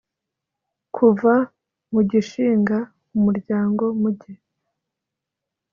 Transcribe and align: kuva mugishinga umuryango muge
kuva 0.95 1.33
mugishinga 1.93 2.77
umuryango 3.15 3.83
muge 4.01 4.31